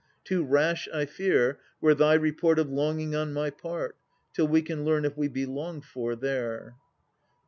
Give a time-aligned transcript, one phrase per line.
[0.23, 3.95] Too rash, I fear, Were thy report of longing on my part,
[4.33, 6.75] Till we can learn if we be longed for there.